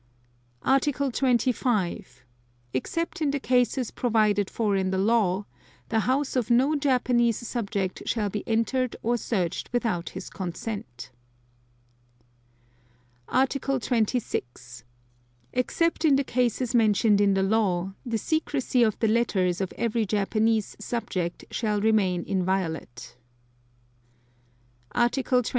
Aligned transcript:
Article 0.63 1.11
25. 1.11 2.25
Except 2.73 3.21
in 3.21 3.29
the 3.29 3.39
cases 3.39 3.91
provided 3.91 4.49
for 4.49 4.75
in 4.75 4.89
the 4.89 4.97
law, 4.97 5.45
the 5.89 5.99
house 6.01 6.35
of 6.35 6.49
no 6.49 6.75
Japanese 6.75 7.47
subject 7.47 8.01
shall 8.07 8.27
be 8.27 8.43
entered 8.47 8.95
or 9.03 9.15
searched 9.15 9.69
without 9.71 10.09
his 10.17 10.27
consent. 10.31 11.11
Article 13.27 13.79
26. 13.79 14.83
Except 15.53 16.03
in 16.03 16.15
the 16.15 16.23
cases 16.23 16.73
mentioned 16.73 17.21
in 17.21 17.35
the 17.35 17.43
law, 17.43 17.93
the 18.03 18.17
secrecy 18.17 18.81
of 18.81 18.97
the 18.97 19.07
letters 19.07 19.61
of 19.61 19.71
every 19.77 20.07
Japanese 20.07 20.75
subject 20.79 21.45
shall 21.51 21.79
remain 21.79 22.23
inviolate. 22.25 23.15
Article 24.95 25.43
27. 25.43 25.49